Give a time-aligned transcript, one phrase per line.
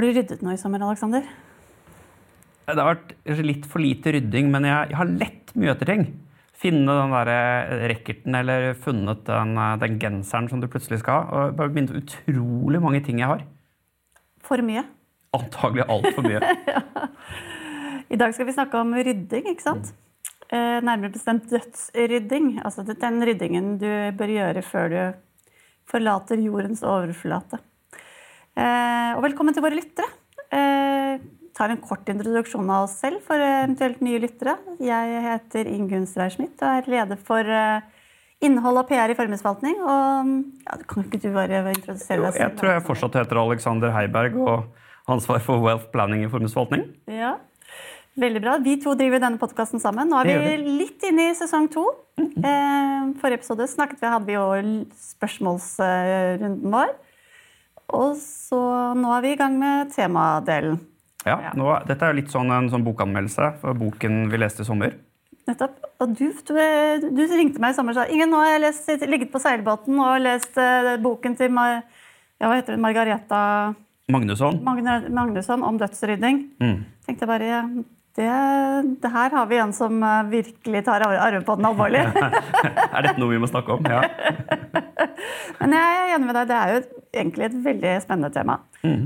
[0.00, 1.26] Har du ryddet noe i sommer, Alexander?
[2.64, 3.10] Det har vært
[3.44, 6.06] litt for lite rydding, men jeg, jeg har lett mye etter ting.
[6.56, 11.44] Finne den der racketen eller funnet den, eh, den genseren som du plutselig skal ha.
[11.50, 13.44] Og bare begynt utrolig mange ting jeg har.
[14.40, 14.86] For mye.
[15.36, 16.56] Antagelig altfor mye.
[18.16, 19.92] I dag skal vi snakke om rydding, ikke sant?
[20.48, 22.54] Eh, nærmere bestemt dødsrydding.
[22.64, 25.02] Altså den ryddingen du bør gjøre før du
[25.92, 27.60] forlater jordens overflate.
[28.58, 30.08] Eh, og velkommen til våre lyttere.
[30.50, 31.20] Eh,
[31.54, 34.56] tar en kort introduksjon av oss selv for eventuelt nye lyttere.
[34.82, 37.84] Jeg heter Ingunn Streir-Schmidt og er leder for eh,
[38.42, 39.76] innhold og PR i formuesforvaltning.
[39.84, 40.32] Og
[40.64, 42.42] ja, kan ikke du bare introdusere deg selv?
[42.46, 46.88] Jeg tror jeg fortsatt heter Alexander Heiberg og har ansvar for wealth planning i formuesforvaltning.
[47.10, 47.36] Ja,
[48.18, 48.56] Veldig bra.
[48.58, 50.08] Vi to driver denne podkasten sammen.
[50.10, 51.84] Nå er vi litt inne i sesong to.
[52.18, 54.46] Eh, forrige episode snakket vi, hadde vi jo
[55.14, 56.90] spørsmålsrunden vår.
[57.96, 58.60] Og så
[58.98, 60.80] nå er vi i gang med temadelen.
[61.26, 64.68] Ja, nå, dette er jo litt sånn en sånn bokanmeldelse for boken vi leste i
[64.68, 64.94] sommer.
[65.50, 65.76] Nettopp.
[66.00, 66.54] Og du, du,
[67.12, 69.98] du ringte meg i sommer og sa Ingen, nå har jeg lest, ligget på seilbåten
[70.00, 71.82] og lest uh, boken til Mar
[72.40, 73.40] ja, hva heter det, Margareta
[74.10, 74.62] Magnusson.
[74.64, 76.38] Magne, Magnusson om dødsrydding.
[76.62, 76.78] Mm.
[77.04, 77.58] tenkte jeg bare
[78.16, 78.30] det,
[79.04, 82.00] det her har vi en som eh, virkelig tar arve på den alvorlig.
[82.94, 83.86] Er dette noe vi må snakke om?
[83.86, 84.00] Ja.
[85.60, 86.80] Men jeg er enig med deg, det er jo
[87.14, 88.58] egentlig et veldig spennende tema.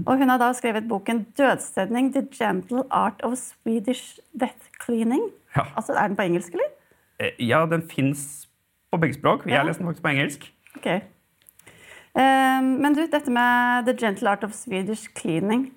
[0.06, 5.30] Og hun har da skrevet boken 'Dødstedning The Gentle Art of Swedish Death Cleaning'.
[5.56, 5.62] Ja.
[5.76, 6.70] Altså, Er den på engelsk, eller?
[7.20, 8.48] Eh, ja, den fins
[8.92, 9.46] på begge språk.
[9.46, 9.62] Jeg Ja.
[9.62, 10.52] leser den faktisk på engelsk.
[10.76, 11.02] Ok.
[12.16, 15.72] Um, men du, dette med 'The Gentle Art of Swedish Cleaning'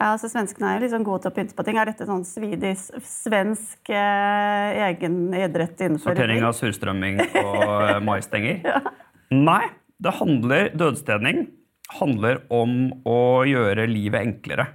[0.00, 1.76] ja, altså Svenskene er jo sånn gode til å pynte på ting.
[1.76, 8.62] Er dette sånn swedish, svensk eh, egen idrett innenfor Sortering av surstrømming og maistenger?
[8.70, 8.80] ja.
[9.30, 9.68] Nei,
[10.00, 11.50] det handler, dødsstedning
[11.98, 14.66] handler om å gjøre livet enklere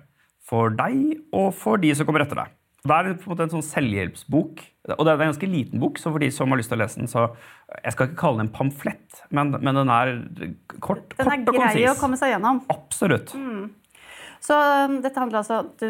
[0.45, 2.53] for deg og for de som kommer etter deg.
[2.85, 4.59] Det er på en måte en sånn selvhjelpsbok,
[4.93, 6.83] og det er en ganske liten bok, så for de som har lyst til å
[6.83, 7.23] lese den, så
[7.79, 10.11] jeg skal ikke kalle den en pamflett, men, men den er
[10.77, 12.61] kort, Den er kort og grei å komme seg gjennom.
[12.69, 13.33] Absolutt.
[14.45, 15.87] Så um, dette handler altså du,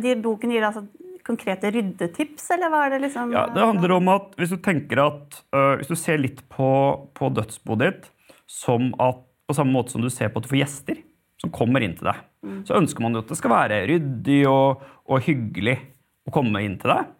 [0.00, 0.86] de, Boken gir altså
[1.24, 3.36] konkrete ryddetips, eller hva er det liksom?
[3.36, 6.68] Ja, det handler om at hvis du tenker at uh, Hvis du ser litt på,
[7.16, 8.10] på dødsboet ditt
[8.50, 11.02] som at, på samme måte som du ser på at du får gjester
[11.42, 12.22] som kommer inn til deg,
[12.64, 15.76] så ønsker man jo at det skal være ryddig og, og hyggelig
[16.24, 17.12] å komme inn til deg.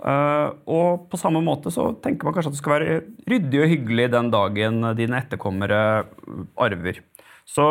[0.00, 2.94] Uh, og på samme måte så tenker man kanskje at det skal være
[3.28, 5.80] ryddig og hyggelig den dagen dine etterkommere
[6.56, 7.02] arver.
[7.44, 7.66] Så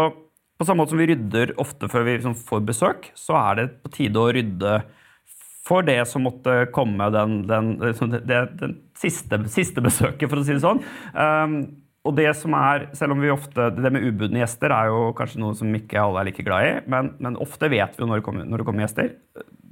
[0.59, 3.67] på samme måte som vi rydder ofte før vi liksom får besøk, så er det
[3.81, 4.77] på tide å rydde
[5.65, 8.15] for det som måtte komme den, den, den,
[8.59, 10.81] den siste, siste besøket, for å si det sånn.
[11.13, 11.59] Um,
[12.09, 15.41] og det som er, selv om vi ofte, det med ubudne gjester er jo kanskje
[15.43, 18.21] noe som ikke alle er like glad i, men, men ofte vet vi jo når
[18.21, 19.11] det kommer, når det kommer gjester.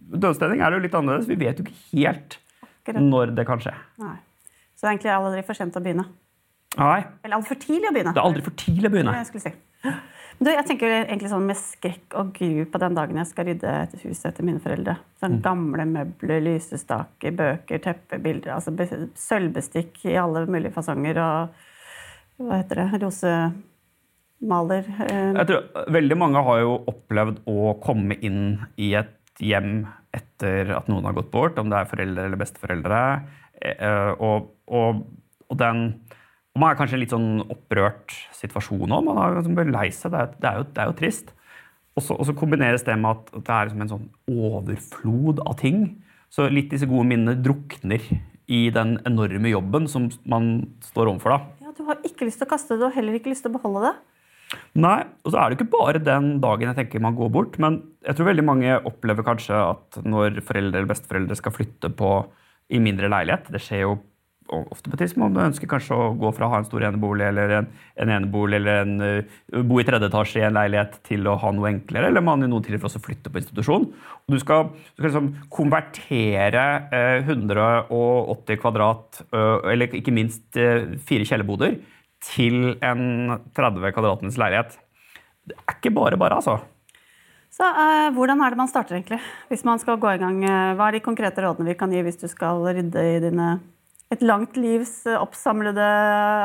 [0.07, 1.27] Dødsstedning er jo litt annerledes.
[1.27, 3.01] Vi vet jo ikke helt Akkurat.
[3.03, 3.73] når det kan skje.
[4.03, 4.13] Nei.
[4.77, 6.05] Så det er egentlig aldri for sent å begynne.
[6.77, 8.13] Nei, Eller aldri for tidlig å begynne.
[8.13, 9.15] det er aldri for tidlig å begynne.
[9.17, 9.53] Det jeg skulle si.
[10.37, 13.47] Men Du, jeg tenker egentlig sånn med skrekk og gru på den dagen jeg skal
[13.49, 14.93] rydde et hus etter mine foreldre.
[15.17, 18.75] Sånn gamle møbler, lysestaker, bøker, teppebilder, altså
[19.17, 21.63] sølvbestikk i alle mulige fasonger og
[22.37, 24.85] hva heter det, rosemaler.
[25.07, 30.71] eh, Jeg tror Veldig mange har jo opplevd å komme inn i et hjem etter
[30.75, 33.01] at noen har gått bort, om det er foreldre eller besteforeldre.
[33.61, 35.03] eh, Og, og,
[35.49, 36.01] og den
[36.57, 39.03] og Man er kanskje i en litt sånn opprørt situasjon òg.
[39.05, 40.09] Man er liksom lei seg.
[40.09, 41.27] Det er, det jo, det er jo trist.
[41.93, 45.53] Og så, og så kombineres det med at det er liksom en sånn overflod av
[45.61, 45.83] ting.
[46.33, 48.01] Så litt disse gode minnene drukner
[48.49, 50.49] i den enorme jobben som man
[50.81, 51.35] står overfor.
[51.37, 51.56] da.
[51.77, 53.89] Du har ikke lyst til å kaste det, og heller ikke lyst til å beholde
[53.89, 53.95] det.
[54.79, 57.81] Nei, og så er det ikke bare den dagen jeg tenker man går bort, men
[58.07, 62.11] jeg tror veldig mange opplever kanskje at når foreldre eller besteforeldre skal flytte på
[62.71, 63.97] i mindre leilighet, det skjer jo
[64.47, 67.53] ofte på et Du ønsker kanskje å gå fra å ha en stor enebolig eller
[67.59, 67.67] en,
[67.99, 71.51] en enebolig eller en, uh, bo i tredje etasje i en leilighet til å ha
[71.55, 73.89] noe enklere, eller man i noen tilfeller også flytte på institusjon.
[73.91, 80.47] Og du skal, du skal liksom konvertere uh, 180 kvadrat, uh, eller ikke minst
[81.07, 81.77] fire kjellerboder,
[82.23, 84.79] til en 30 kvadratens leilighet.
[85.47, 86.57] Det er ikke bare bare, altså.
[87.53, 89.21] Så eh, hvordan er det man starter, egentlig?
[89.49, 90.41] Hvis man skal gå i gang,
[90.77, 93.47] Hva er de konkrete rådene vi kan gi hvis du skal rydde i dine
[94.13, 95.83] et langt livs eh, oppsamlede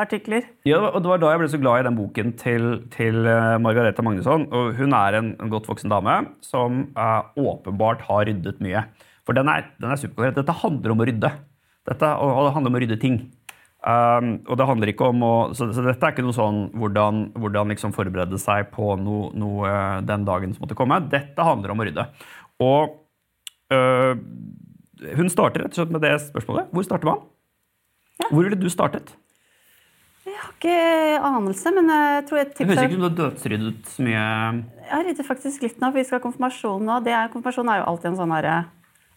[0.00, 0.48] artikler?
[0.66, 3.58] Ja, og Det var da jeg ble så glad i den boken til, til eh,
[3.62, 4.48] Margareta Magnusson.
[4.50, 8.82] og Hun er en, en godt voksen dame som uh, åpenbart har ryddet mye.
[9.22, 10.34] For den er, den er.
[10.34, 11.30] Dette handler om å rydde.
[11.86, 13.20] Dette, og, og det handler om å rydde ting.
[13.82, 17.24] Um, og det handler ikke om å, så, så dette er ikke noe sånn hvordan,
[17.34, 19.72] hvordan liksom forberede seg på noe, noe
[20.06, 21.00] den dagen som måtte komme.
[21.10, 22.08] Dette handler om å rydde.
[22.62, 22.98] Og
[23.74, 24.14] uh,
[25.14, 26.74] hun starter rett og slett med det spørsmålet.
[26.74, 27.22] Hvor starter man?
[28.28, 29.14] Hvor ville du startet?
[30.22, 30.74] Jeg har ikke
[31.26, 34.26] anelse, men jeg tror et Det høres ikke ut som du har dødsryddet så mye.
[34.92, 37.00] Jeg rydder faktisk litt nå, for vi skal ha konfirmasjon nå.
[37.02, 38.60] Det er, konfirmasjon er jo alltid en sånn herre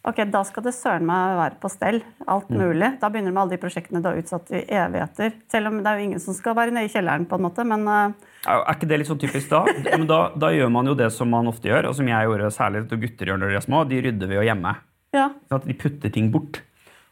[0.06, 1.96] Ok, da skal det søren meg være på stell.
[2.30, 2.92] Alt mulig.
[3.02, 5.32] Da begynner du med alle de prosjektene du har utsatt i evigheter.
[5.50, 7.66] Selv om det er jo ingen som skal være nede i kjelleren, på en måte,
[7.66, 9.64] men eh, Er ikke det litt sånn typisk da?
[9.98, 10.20] Men da?
[10.38, 13.02] Da gjør man jo det som man ofte gjør, og som jeg gjorde særlig til
[13.02, 13.82] gutter gjør når de er små.
[13.90, 14.76] De rydder ved å gjemme.
[15.18, 15.26] ja.
[15.58, 16.62] At de putter ting bort.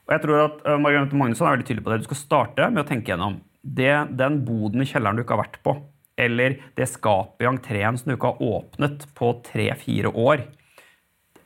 [0.04, 2.02] Og jeg tror at uh, Margrethe Magnusson er veldig tydelig på det.
[2.04, 5.46] Du skal starte med å tenke gjennom det, den boden i kjelleren du ikke har
[5.46, 5.78] vært på,
[6.20, 10.44] eller det skapet i entreen som du ikke har åpnet på tre-fire år.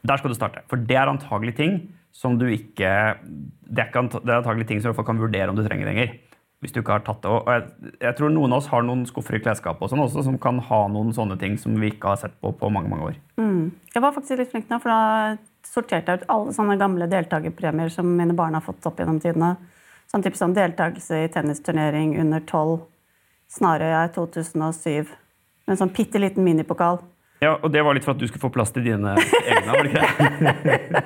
[0.07, 0.63] Der skal du starte.
[0.71, 1.77] For det er antagelig ting
[2.15, 2.89] som du ikke
[3.21, 6.15] Det er, antagelig ting som du kan vurdere om du trenger lenger.
[6.61, 7.29] Hvis du ikke har tatt det.
[7.29, 10.23] Og jeg, jeg tror noen av oss har noen skuffer i klesskapet og sånn også,
[10.25, 13.11] som kan ha noen sånne ting som vi ikke har sett på på mange mange
[13.11, 13.19] år.
[13.93, 15.37] Jeg var faktisk litt flink nå, for da
[15.67, 19.51] sorterte jeg ut alle sånne gamle deltakerpremier som mine barn har fått opp gjennom tidene.
[20.09, 22.79] Sånn type som deltakelse i tennisturnering under 12,
[23.53, 25.13] Snarøya i 2007.
[25.67, 26.97] Med en sånn bitte liten minipokal.
[27.43, 29.13] Ja, Og det var litt for at du skulle få plass til dine
[29.51, 29.71] egne?
[29.75, 30.01] var det ikke
[30.41, 31.03] det?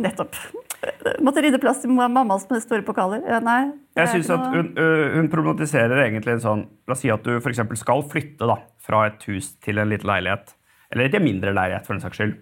[0.00, 0.38] Nettopp.
[1.26, 3.24] Måtte rydde plass til mammas med store pokaler.
[3.44, 3.60] Nei.
[3.98, 4.72] Jeg synes at hun,
[5.16, 8.56] hun problematiserer egentlig en sånn La oss si at du for eksempel skal flytte da,
[8.80, 10.54] fra et hus til en liten leilighet.
[10.90, 12.36] Eller til en mindre leilighet, for den saks skyld.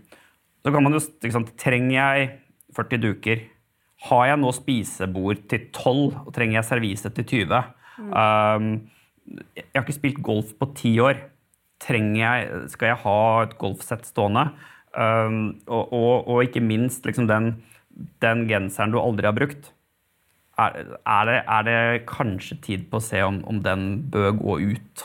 [0.65, 2.29] Så kan man jo sant, Trenger jeg
[2.77, 3.43] 40 duker?
[4.09, 7.59] Har jeg nå spisebord til 12, og trenger jeg servise til 20?
[7.99, 8.69] Um,
[9.57, 11.19] jeg har ikke spilt golf på ti år.
[11.83, 14.49] Trenger jeg, skal jeg ha et golfsett stående?
[14.95, 17.57] Um, og, og, og ikke minst liksom den,
[18.23, 19.73] den genseren du aldri har brukt.
[20.59, 20.75] Er,
[21.07, 25.05] er, det, er det kanskje tid på å se om, om den bør gå ut?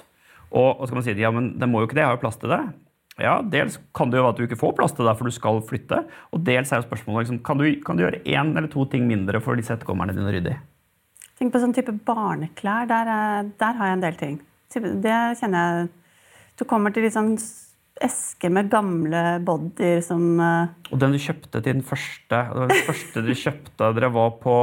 [0.54, 2.24] Og, og kan man si ja, men den må jo ikke det, jeg har jo
[2.24, 2.62] plass til det.
[3.22, 5.34] Ja, Dels kan det jo være at du ikke får plass til det, for du
[5.36, 6.00] skal flytte.
[6.34, 9.06] Og dels er jo spørsmålet liksom, kan, du, kan du gjøre én eller to ting
[9.10, 10.56] mindre for disse etterkommerne dine i?
[11.38, 12.90] Tenk på sånn type barneklær.
[12.90, 14.40] Der, er- der har jeg en del ting.
[14.74, 15.92] Det kjenner jeg
[16.57, 17.36] Du kommer til litt sånn
[18.01, 23.22] eske med gamle bodyer som eh, Og den du kjøpte til den første den første
[23.22, 24.56] dere kjøpte Dere var på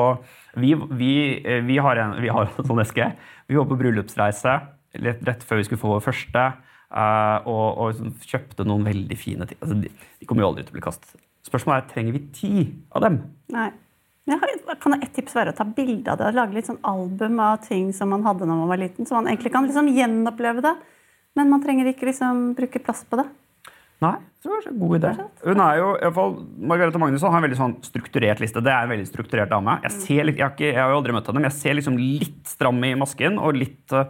[0.59, 1.13] Vi, vi,
[1.45, 3.13] eh, vi, har, en, vi har en sånn eske.
[3.47, 4.57] Vi var på bryllupsreise
[4.99, 6.47] rett, rett før vi skulle få vår første.
[6.91, 9.61] eh, og, og liksom kjøpte noen veldig fine ting.
[9.63, 11.15] Altså, de, de kommer jo aldri til å bli kastet.
[11.47, 13.23] Spørsmålet er trenger vi ti av dem.
[13.55, 13.71] Nei.
[14.29, 16.83] Jeg har, kan et tips være å ta bilde av det og lage litt sånn
[16.87, 19.89] album av ting som man hadde når man var liten, så man egentlig kan liksom
[19.91, 20.75] gjenoppleve det.
[21.41, 23.31] Men man trenger ikke liksom bruke plass på det.
[24.01, 25.11] Nei, det var en god idé.
[25.45, 26.35] Hun er jo, i hvert fall,
[26.71, 28.63] Margarete Magnusson har en veldig sånn strukturert liste.
[28.65, 29.75] Det er en veldig strukturert dame.
[29.85, 31.77] Jeg, ser litt, jeg, har, ikke, jeg har jo aldri møtt henne, men jeg ser
[31.77, 33.41] liksom litt stram i masken.
[33.41, 33.83] og litt...
[33.93, 34.09] uh,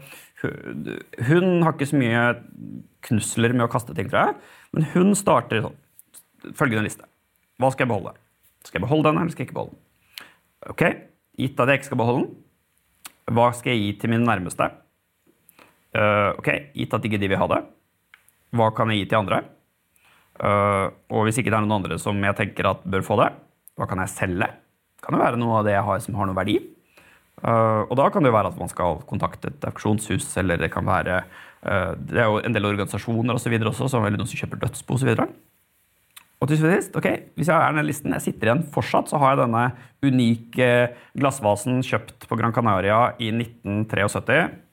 [1.26, 2.22] hun, har ikke så mye
[3.08, 4.52] knusler med å kaste ting, tror jeg.
[4.76, 5.78] Men hun starter sånn.
[6.56, 7.06] Følgende liste.
[7.60, 8.14] Hva skal jeg beholde?
[8.64, 10.30] Skal jeg beholde den, eller skal jeg ikke beholde den?
[10.70, 10.84] Ok,
[11.40, 12.32] Gitt at jeg ikke skal beholde den,
[13.30, 14.66] hva skal jeg gi til mine nærmeste?
[15.90, 17.60] Eh, ok, Gitt at ikke de vil ha det,
[18.54, 19.42] hva kan jeg gi til andre?
[20.40, 23.28] Uh, og hvis ikke det er noen andre som jeg tenker at bør få det,
[23.76, 24.48] hva kan jeg selge?
[25.04, 26.56] Kan det være noe av det jeg har som har noe verdi.
[27.40, 30.70] Uh, og da kan det jo være at man skal kontakte et auksjonshus, eller det
[30.72, 34.16] kan være uh, Det er jo en del organisasjoner og så videre også, som er
[34.16, 35.12] noen som kjøper dødsbo osv.
[36.40, 39.34] Og til sist, ok, hvis jeg er den listen, jeg sitter igjen fortsatt, så har
[39.34, 39.64] jeg denne
[40.08, 40.70] unike
[41.20, 44.69] glassvasen kjøpt på Gran Canaria i 1973.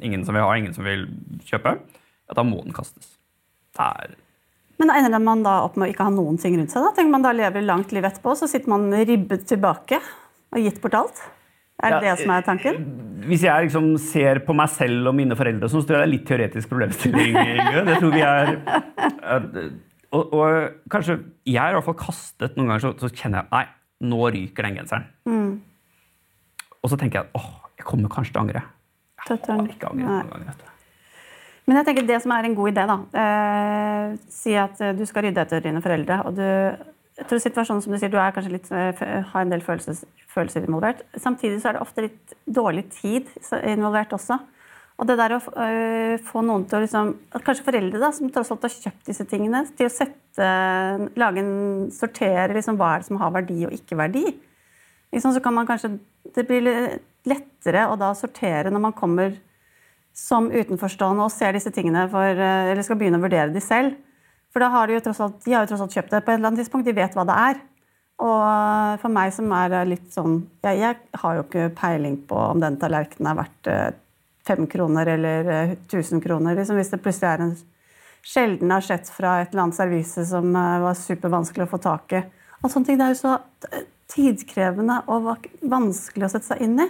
[0.00, 1.06] Ingen som vil ha, ingen som vil
[1.44, 1.76] kjøpe.
[2.30, 3.16] Ja, da må den kastes.
[3.76, 4.14] Det er
[4.80, 6.86] Men da ender man da opp med å ikke ha noen ting rundt seg?
[6.86, 6.94] da?
[6.96, 10.96] Tenker man da lever langt liv etterpå, så sitter man ribbet tilbake og gitt bort
[10.96, 11.20] alt?
[11.80, 12.80] Er det Ja, det som er tanken?
[13.28, 16.12] Hvis jeg liksom ser på meg selv og mine foreldre, så tror jeg det er
[16.14, 17.36] litt teoretisk problemstilling.
[17.88, 18.52] Det tror vi er,
[19.20, 19.46] er
[20.10, 23.52] og, og kanskje Jeg har i hvert fall kastet noen ganger, så, så kjenner jeg
[23.52, 23.64] Nei,
[24.10, 25.06] nå ryker den genseren.
[26.80, 28.64] Og så tenker jeg åh, jeg kommer kanskje til å angre.
[29.30, 30.46] Jeg Dette- ikke angret noen gang.
[30.50, 30.66] vet du.
[31.66, 35.04] Men jeg tenker det som er en god idé, da eh, Si at eh, du
[35.06, 36.22] skal rydde etter dine foreldre.
[36.26, 36.42] og du,
[37.20, 40.04] jeg tror situasjonen som du sier, du er kanskje litt, eh, har en del følelses,
[40.34, 41.04] følelser involvert.
[41.20, 43.28] Samtidig så er det ofte litt dårlig tid
[43.62, 44.40] involvert også.
[45.00, 48.50] Og det der å øh, få noen til å liksom Kanskje foreldre da, som tross
[48.52, 50.48] alt har kjøpt disse tingene, til å sette,
[51.16, 54.26] lage en, sortere liksom, hva er det som har verdi og ikke verdi.
[55.12, 55.98] Liksom, så kan man kanskje,
[56.34, 59.34] Det blir lettere å da sortere når man kommer
[60.14, 63.96] som utenforstående og ser disse tingene for, eh, eller skal begynne å vurdere de selv.
[64.52, 66.32] For da har de jo tross alt, de har jo tross alt kjøpt det på
[66.32, 66.84] et eller annet tidspunkt.
[66.84, 67.60] De vet hva det er.
[68.20, 72.60] Og for meg som er litt sånn Jeg, jeg har jo ikke peiling på om
[72.60, 73.92] den tallerkenen er verdt eh,
[74.46, 76.58] fem kroner eller eh, 1000 kroner.
[76.58, 77.54] Liksom, hvis det plutselig er en
[78.26, 82.16] sjelden har sett fra et eller annet servise som eh, var supervanskelig å få tak
[82.18, 82.22] i.
[82.60, 83.36] Og sånne ting, Det er jo så
[83.70, 86.88] eh, tidkrevende og vanskelig å sette seg inn i.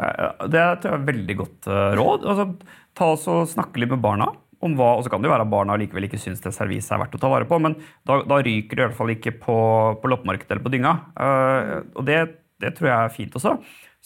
[0.00, 2.26] Eh, Det tror jeg er veldig godt eh, råd.
[2.32, 2.48] Altså,
[2.96, 4.32] ta oss og Snakke litt med barna.
[4.64, 6.94] om hva, og så kan det jo være at barna likevel ikke syns det serviset
[6.96, 7.74] er verdt å ta vare på, men
[8.08, 9.56] da, da ryker det i hvert fall ikke på,
[10.00, 10.94] på loppemarkedet eller på dynga.
[11.20, 12.16] Eh, og det,
[12.64, 13.52] det tror jeg er fint også.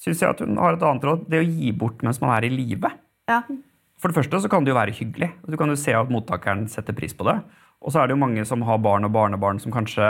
[0.00, 1.23] Syns jeg at hun har et annet råd.
[1.30, 2.90] Det å gi bort mens man er i live.
[3.30, 3.42] Ja.
[4.00, 5.30] For det første så kan det jo være hyggelig.
[5.47, 7.37] Du kan jo se at mottakeren setter pris på det.
[7.80, 10.09] Og så er det jo mange som har barn og barnebarn som kanskje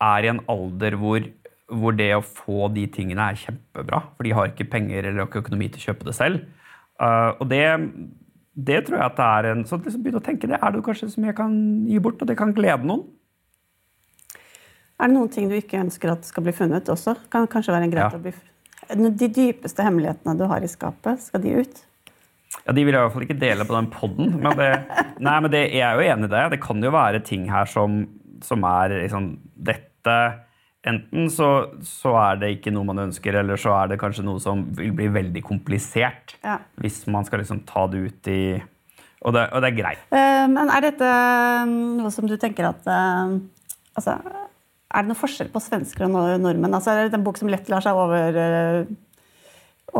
[0.00, 1.24] er i en alder hvor,
[1.70, 4.02] hvor det å få de tingene er kjempebra.
[4.16, 6.42] For de har ikke penger eller ikke økonomi til å kjøpe det selv.
[7.00, 7.62] Uh, og det,
[8.54, 10.58] det tror jeg at det er en Så liksom begynn å tenke det.
[10.60, 11.54] Er det kanskje som jeg kan
[11.88, 13.06] gi bort, og det kan glede noen?
[15.00, 17.14] Er det noen ting du ikke ønsker at skal bli funnet også?
[17.32, 18.18] Kan kanskje være en greit Ja.
[18.18, 18.34] å bli
[18.90, 21.82] De dypeste hemmelighetene du har i skapet, skal de ut?
[22.66, 24.32] Ja, De vil jeg i hvert fall ikke dele på den poden.
[24.42, 24.70] Men, det,
[25.26, 26.44] nei, men det, jeg er jo enig i det.
[26.56, 28.02] Det kan jo være ting her som,
[28.42, 30.16] som er liksom Dette
[30.88, 31.46] Enten så,
[31.84, 34.94] så er det ikke noe man ønsker, eller så er det kanskje noe som vil
[34.96, 36.38] bli veldig komplisert.
[36.40, 36.56] Ja.
[36.80, 38.42] Hvis man skal liksom ta det ut i
[39.20, 40.06] Og det, og det er greit.
[40.08, 43.36] Uh, Men er dette eh, noe som du tenker at uh,
[43.98, 46.72] Altså, er det noe forskjell på svensker og nordmenn?
[46.72, 48.88] Altså, er det en bok som lett lar seg over, uh,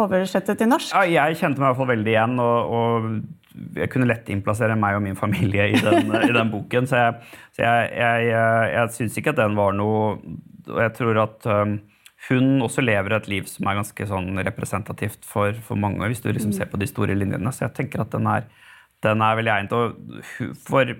[0.00, 0.94] oversette til norsk?
[0.94, 4.78] Ja, jeg kjente meg i hvert fall veldig igjen, og, og jeg kunne lett innplassere
[4.78, 6.88] meg og min familie i den, i den boken.
[6.88, 10.14] Så jeg, så jeg, jeg, jeg, jeg syns ikke at den var noe
[10.68, 11.78] Og jeg tror at um,
[12.28, 16.28] hun også lever et liv som er ganske sånn representativt for, for mange, hvis du
[16.30, 17.52] liksom ser på de store linjene.
[17.54, 18.48] Så jeg tenker at den er,
[19.06, 19.76] den er veldig egnet.
[19.76, 20.92] Og for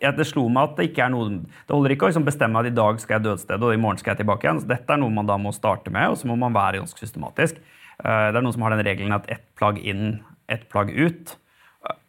[0.00, 2.60] ja, det slo meg at det ikke er noe Det holder ikke å liksom bestemme
[2.60, 4.62] at i dag skal jeg dødsstedet og i morgen skal jeg tilbake igjen.
[4.62, 7.00] Så dette er noe man da må starte med, og så må man være ganske
[7.00, 7.60] systematisk.
[8.00, 11.36] Eh, Det er noen som har den regelen at ett plagg inn, ett plagg ut.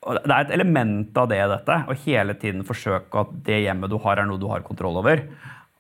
[0.08, 3.64] Og Det er et element av det i dette, å hele tiden forsøke at det
[3.66, 5.24] hjemmet du har, er noe du har kontroll over.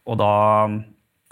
[0.10, 0.32] Og da,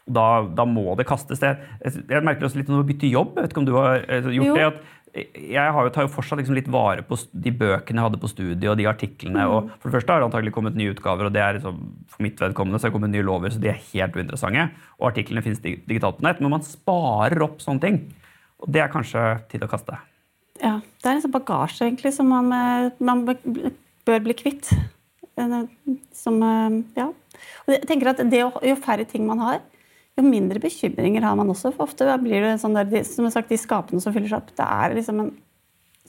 [0.05, 1.41] da, da må det kastes.
[1.41, 3.35] Jeg, jeg merker også litt når du bytter jobb.
[3.35, 4.55] Jeg vet ikke om du har eh, gjort Jo.
[4.57, 4.69] det.
[4.69, 8.19] at jeg har jo, tar jo fortsatt liksom litt vare på de bøkene jeg hadde
[8.21, 9.41] på studiet og de artiklene.
[9.49, 11.79] og For det første har det antagelig kommet nye utgaver, og det er liksom,
[12.13, 14.67] for mitt vedkommende så har det kommet nye lover, så de er helt uinteressante.
[14.99, 17.99] Og artiklene finnes digitalt på nett, men man sparer opp sånne ting.
[18.61, 19.97] Og det er kanskje tid å kaste.
[20.61, 24.69] Ja, det er en sånn bagasje egentlig som man, eh, man bør bli kvitt.
[25.39, 27.09] Eh, Som, eh, ja.
[27.65, 29.61] Og jeg tenker at det, Jo færre ting man har,
[30.19, 31.71] jo mindre bekymringer har man også.
[31.75, 34.41] For ofte blir det sånn der, de, som jeg sagt, de skapene som fyller seg
[34.41, 35.37] opp, det er liksom en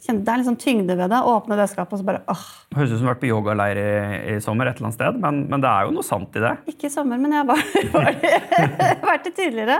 [0.00, 1.18] det er sånn tyngde ved det.
[1.28, 2.44] Åpne det skapet, og så bare åh,
[2.74, 3.90] Høres ut som du har vært på yogaleir i,
[4.32, 6.52] i sommer, et eller annet sted, men, men det er jo noe sant i det.
[6.72, 7.44] Ikke i sommer, men jeg
[7.92, 9.76] har vært det tidligere.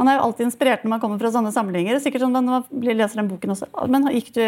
[0.00, 2.00] Man er jo alltid inspirert når man kommer fra sånne samlinger.
[2.02, 3.68] Sikkert sånn når man leser den boken også.
[3.92, 4.42] Men gikk du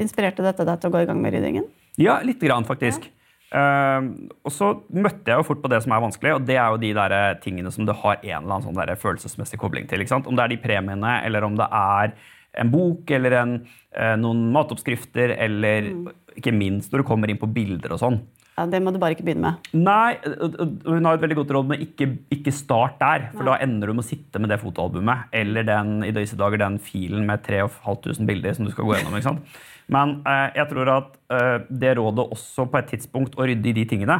[0.00, 1.68] inspirerte dette deg til å gå i gang med ryddingen?
[2.02, 3.06] Ja, lite grann, faktisk.
[3.54, 4.06] Eh,
[4.42, 6.80] og så møtte jeg jo fort på det som er vanskelig, og det er jo
[6.82, 10.02] de der eh, tingene som du har en eller annen sånn der følelsesmessig kobling til.
[10.16, 12.16] Om det er de premiene, eller om det er
[12.56, 13.58] en bok, eller en,
[13.98, 15.90] uh, noen matoppskrifter, eller
[16.36, 18.16] ikke minst når du kommer inn på bilder og sånn.
[18.56, 19.68] Ja, Det må du bare ikke begynne med.
[19.76, 20.16] Nei,
[20.86, 23.98] hun har et veldig godt råd med ikke, ikke start der, for da ender du
[23.98, 28.24] med å sitte med det fotoalbumet, eller den, i disse dager den filen med 3500
[28.28, 29.18] bilder som du skal gå gjennom.
[29.18, 29.60] ikke sant?
[29.92, 33.76] Men eh, jeg tror at eh, det rådet også på et tidspunkt å rydde i
[33.76, 34.18] de tingene,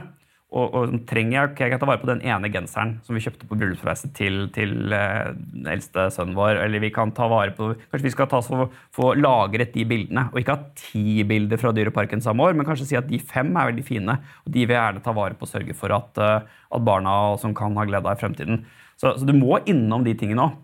[0.57, 3.23] og, og trenger jeg, okay, jeg kan ta vare på den ene genseren som vi
[3.25, 7.51] kjøpte på bryllupsreise til, til eh, den eldste sønnen vår, eller vi kan ta vare
[7.57, 11.61] på, kanskje vi skal ta så, få, lagret de bildene, og ikke ha ti bilder
[11.61, 14.63] fra Dyreparken samme år, men kanskje si at de fem er veldig fine, og de
[14.63, 17.75] vil jeg gjerne ta vare på og sørge for at, eh, at barna som kan
[17.77, 18.63] ha glede av i fremtiden.
[18.97, 20.63] Så, så du må innom de tingene òg.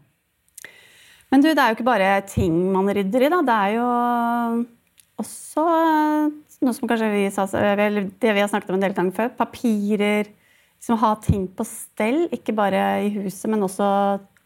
[1.32, 3.42] Men du, det er jo ikke bare ting man rydder i, da.
[3.48, 3.90] Det er jo
[5.22, 8.96] også eh, noe som kanskje vi sa, eller det vi har snakket om en del
[8.96, 9.32] ganger før.
[9.38, 10.30] Papirer.
[10.82, 13.86] Liksom ha ting på stell, ikke bare i huset, men også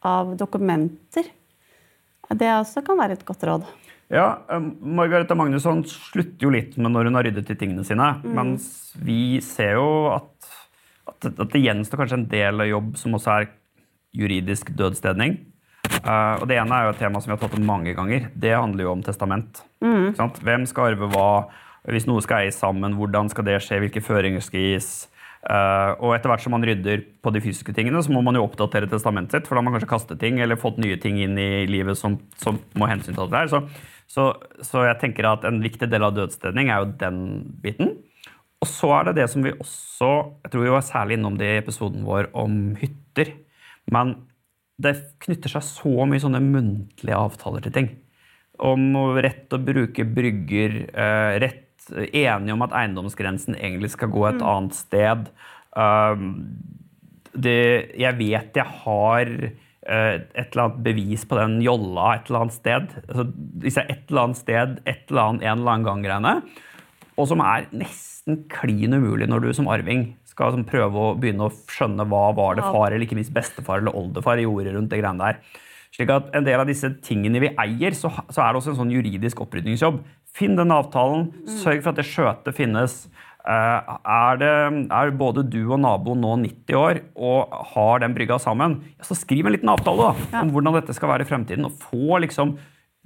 [0.06, 1.30] av dokumenter.
[2.28, 3.66] Det også kan være et godt råd.
[4.12, 8.12] Ja, um, Margareta Magnusson slutter jo litt med når hun har ryddet i tingene sine.
[8.22, 8.68] Mens
[9.02, 10.50] vi ser jo at,
[11.08, 13.48] at, at det gjenstår kanskje en del av jobb som også er
[14.16, 15.38] juridisk dødsstedning.
[16.06, 18.30] Uh, og Det ene er jo et tema som vi har tatt opp mange ganger.
[18.34, 19.64] Det handler jo om testament.
[19.82, 20.38] Ikke sant?
[20.46, 21.28] Hvem skal arve hva?
[21.90, 23.78] Hvis noe skal eies sammen, hvordan skal det skje?
[23.82, 24.90] Hvilke føringer skal gis?
[25.46, 28.42] Uh, og etter hvert som man rydder på de fysiske tingene, så må man jo
[28.42, 31.38] oppdatere testamentet sitt, for da har man kanskje kastet ting eller fått nye ting inn
[31.38, 33.52] i livet som, som må hensyntas der.
[33.52, 33.62] Så,
[34.10, 34.32] så,
[34.66, 37.20] så jeg tenker at en viktig del av dødsstedning er jo den
[37.62, 37.94] biten.
[38.62, 40.08] Og så er det det som vi også
[40.42, 43.34] Jeg tror vi var særlig innom det i episoden vår om hytter.
[43.92, 44.16] Men
[44.82, 47.92] det knytter seg så mye sånne muntlige avtaler til ting.
[48.60, 48.90] Om
[49.24, 54.76] rett å bruke brygger, eh, rett enige om at eiendomsgrensen egentlig skal gå et annet
[54.76, 55.28] sted.
[55.76, 56.56] Um,
[57.36, 62.46] det, jeg vet jeg har eh, et eller annet bevis på den jolla et eller
[62.46, 62.96] annet sted.
[63.06, 63.26] Altså,
[63.62, 66.34] hvis er et eller annet sted, et eller annet, en eller annen gang-greiene,
[67.16, 71.48] og som er nesten klin umulig når du som arving skal som prøve å begynne
[71.48, 75.00] å skjønne hva var det far eller ikke minst bestefar eller oldefar gjorde rundt det
[75.00, 75.62] greiene der.
[75.96, 78.80] Slik at En del av disse tingene vi eier, så, så er det også en
[78.82, 80.02] sånn juridisk opprydningsjobb.
[80.36, 81.30] Finn den avtalen,
[81.62, 82.98] sørg for at det skjøtet finnes.
[83.46, 84.52] Eh, er, det,
[84.92, 89.16] er både du og naboen nå 90 år og har den brygga sammen, ja, så
[89.16, 91.68] skriv en liten avtale da, om hvordan dette skal være i fremtiden.
[91.70, 92.56] Og få liksom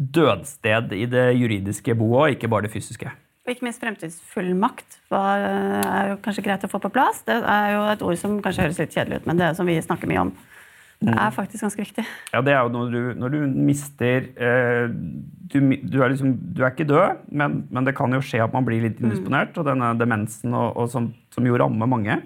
[0.00, 3.12] dødsted i det juridiske boet, ikke bare det fysiske.
[3.46, 5.42] Og ikke minst fremtidsfullmakt var,
[5.80, 7.22] er jo kanskje greit å få på plass.
[7.26, 9.78] Det er jo et ord som kanskje høres litt kjedelig ut, men det som vi
[9.80, 10.32] snakker mye om.
[11.00, 12.02] Det er faktisk ganske viktig.
[12.34, 16.60] Ja, det er jo når du, når du mister eh, du, du, er liksom, du,
[16.60, 19.56] er ikke død, men, men, det kan jo skje at man blir litt indisponert.
[19.56, 22.18] Og denne demensen og, og som, som, jo rammer mange.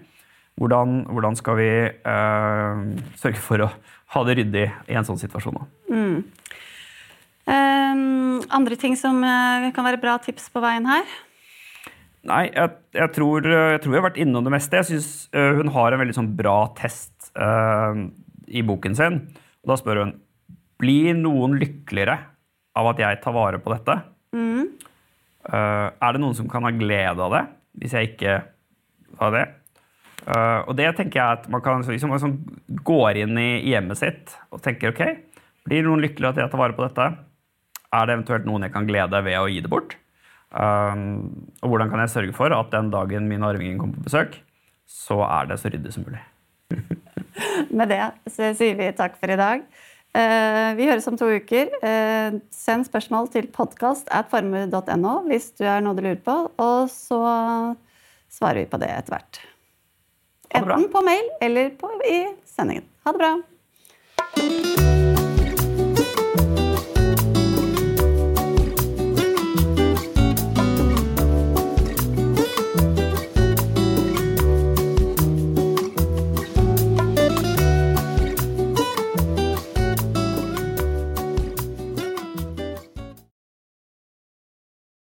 [0.59, 2.83] Hvordan, hvordan skal vi eh,
[3.23, 3.71] sørge for å
[4.15, 5.63] ha det ryddig i en sånn situasjon?
[5.91, 6.19] Mm.
[7.45, 11.09] Um, andre ting som uh, kan være bra tips på veien her?
[12.25, 14.81] Nei, jeg, jeg, tror, jeg, tror, jeg har vært innom det meste.
[14.81, 17.93] Jeg syns uh, hun har en veldig sånn bra test uh,
[18.49, 19.21] i boken sin.
[19.65, 20.15] Og da spør hun
[20.81, 22.17] blir noen lykkeligere
[22.75, 24.01] av at jeg tar vare på dette.
[24.35, 24.65] Mm.
[25.47, 27.43] er det noen som kan ha glede av det
[27.79, 28.33] hvis jeg ikke
[29.21, 29.45] har det?
[30.67, 34.59] og det tenker jeg at man kan liksom, man går inn i hjemmet sitt og
[34.65, 35.05] tenker ok,
[35.69, 37.07] blir noen lykkeligere av at jeg tar vare på dette?
[37.95, 39.97] Er det eventuelt noen jeg kan glede ved å gi det bort?
[40.55, 44.39] Um, og hvordan kan jeg sørge for at den dagen min arvingen kommer på besøk,
[44.87, 46.23] så er det så ryddig som mulig?
[47.79, 49.65] Med det så sier vi takk for i dag.
[50.15, 51.73] Uh, vi høres om to uker.
[51.83, 57.21] Uh, send spørsmål til podkast.formue.no hvis du er noe du lurer på, og så
[58.31, 59.43] svarer vi på det etter hvert.
[60.55, 62.87] Enten på mail eller på, i sendingen.
[63.07, 64.93] Ha det bra.